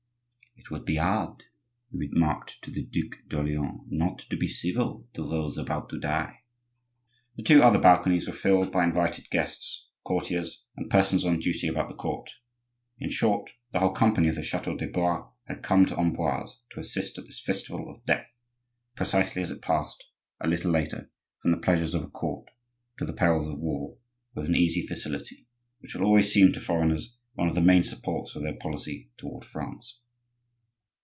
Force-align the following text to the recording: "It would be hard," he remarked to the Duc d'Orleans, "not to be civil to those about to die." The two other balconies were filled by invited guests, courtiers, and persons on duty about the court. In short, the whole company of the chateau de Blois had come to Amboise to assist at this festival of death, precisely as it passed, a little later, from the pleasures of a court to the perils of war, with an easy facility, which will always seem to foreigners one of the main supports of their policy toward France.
"It 0.57 0.69
would 0.69 0.85
be 0.85 0.97
hard," 0.97 1.45
he 1.91 1.97
remarked 1.97 2.61
to 2.61 2.71
the 2.71 2.83
Duc 2.85 3.17
d'Orleans, 3.27 3.81
"not 3.87 4.19
to 4.19 4.37
be 4.37 4.47
civil 4.47 5.07
to 5.13 5.23
those 5.27 5.57
about 5.57 5.89
to 5.89 5.99
die." 5.99 6.43
The 7.35 7.41
two 7.43 7.63
other 7.63 7.79
balconies 7.79 8.27
were 8.27 8.33
filled 8.33 8.71
by 8.71 8.83
invited 8.83 9.29
guests, 9.31 9.89
courtiers, 10.03 10.63
and 10.77 10.89
persons 10.89 11.25
on 11.25 11.39
duty 11.39 11.67
about 11.67 11.89
the 11.89 11.95
court. 11.95 12.29
In 12.99 13.09
short, 13.09 13.53
the 13.73 13.79
whole 13.79 13.93
company 13.93 14.29
of 14.29 14.35
the 14.35 14.43
chateau 14.43 14.77
de 14.77 14.87
Blois 14.87 15.29
had 15.47 15.63
come 15.63 15.87
to 15.87 15.97
Amboise 15.99 16.61
to 16.71 16.79
assist 16.79 17.17
at 17.17 17.25
this 17.25 17.41
festival 17.41 17.89
of 17.89 18.05
death, 18.05 18.39
precisely 18.95 19.41
as 19.41 19.51
it 19.51 19.63
passed, 19.63 20.11
a 20.39 20.47
little 20.47 20.71
later, 20.71 21.09
from 21.41 21.51
the 21.51 21.57
pleasures 21.57 21.95
of 21.95 22.03
a 22.03 22.09
court 22.09 22.49
to 22.97 23.05
the 23.05 23.13
perils 23.13 23.47
of 23.47 23.57
war, 23.57 23.97
with 24.35 24.45
an 24.47 24.55
easy 24.55 24.85
facility, 24.85 25.47
which 25.79 25.95
will 25.95 26.05
always 26.05 26.31
seem 26.31 26.53
to 26.53 26.59
foreigners 26.61 27.17
one 27.33 27.47
of 27.47 27.55
the 27.55 27.61
main 27.61 27.83
supports 27.83 28.35
of 28.35 28.43
their 28.43 28.55
policy 28.55 29.09
toward 29.17 29.43
France. 29.43 30.03